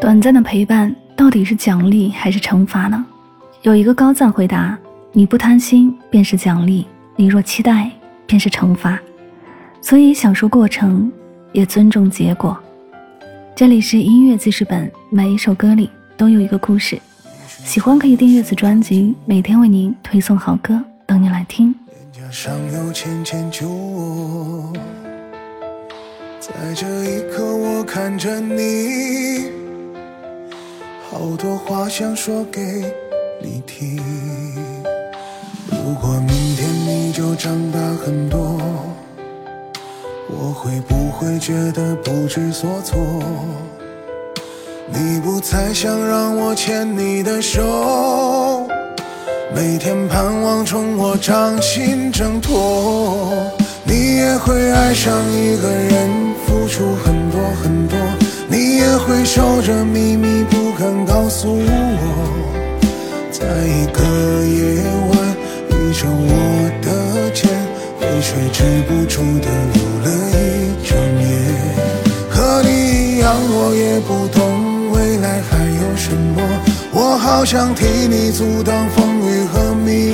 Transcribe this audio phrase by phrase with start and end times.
[0.00, 3.04] 短暂的陪伴到底是奖励还是惩罚呢？
[3.60, 4.78] 有一个高赞回答：
[5.12, 7.90] 你不贪心便是奖励，你若期待
[8.26, 8.98] 便是惩罚。
[9.82, 11.12] 所以享受过程，
[11.52, 12.58] 也尊重结果。
[13.54, 16.98] 这里是音乐记事本，每一首歌里都有一个故事。
[17.46, 21.74] 喜欢可以订阅此专辑，每天为您推送好歌，等你来听。
[26.40, 29.50] 在这一刻，我看着你，
[31.20, 32.62] 好多话想说给
[33.42, 34.02] 你听。
[35.68, 38.58] 如果明天你就长大很多，
[40.30, 42.98] 我会不会觉得不知所措？
[44.88, 48.66] 你不再想让我牵你的手，
[49.54, 53.30] 每天盼望从我掌心挣脱。
[53.84, 56.30] 你也会爱上一个人。
[56.46, 57.99] 付出很多很多，
[58.90, 61.70] 也会守着秘密不肯告诉我。
[63.30, 64.02] 在一个
[64.44, 65.14] 夜晚，
[65.70, 66.34] 倚着我
[66.82, 67.48] 的肩，
[68.00, 70.90] 泪水止不住的流了一整
[71.22, 71.30] 夜。
[72.28, 72.68] 和你
[73.14, 76.42] 一样，我也不懂未来还有什么，
[76.92, 80.12] 我好想替你阻挡风雨和迷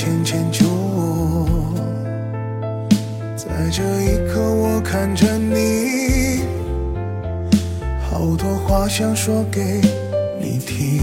[0.00, 0.64] 浅浅酒。
[3.36, 6.40] 在这一刻，我看着你，
[8.08, 9.60] 好多话想说给
[10.40, 11.02] 你听。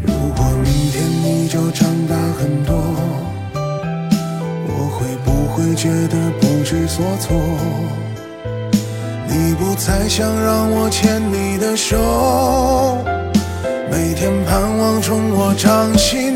[0.00, 2.74] 如果明天你就长大很多，
[4.66, 7.36] 我会不会觉得不知所措？
[9.28, 11.98] 你不再想让我牵你的手，
[13.90, 16.35] 每天盼望从我掌心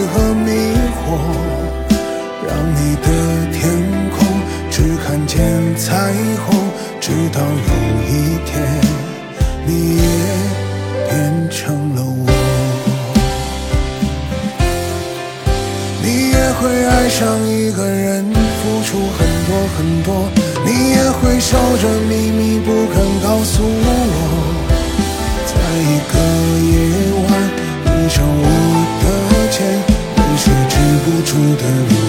[7.81, 8.51] 有一天，
[9.65, 10.03] 你也
[11.09, 11.11] 变
[11.49, 11.59] 成
[11.95, 12.27] 了我，
[16.03, 18.23] 你也会爱上一个人，
[18.61, 20.29] 付出很多很多，
[20.63, 23.87] 你也会守着秘密不肯告诉我，
[25.47, 26.13] 在一个
[26.69, 26.73] 夜
[27.25, 27.29] 晚，
[27.85, 28.45] 倚着我
[29.01, 29.03] 的
[29.51, 29.57] 肩，
[30.17, 32.00] 泪水止不住的流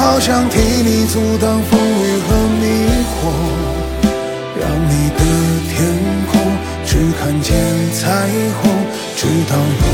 [0.00, 2.64] 好想替你阻挡风雨和迷
[3.04, 3.28] 惑
[4.58, 5.20] 让你的
[5.68, 5.76] 天
[6.32, 6.40] 空
[6.86, 7.54] 只看见
[7.92, 8.26] 彩
[8.62, 8.72] 虹
[9.14, 9.89] 直到梦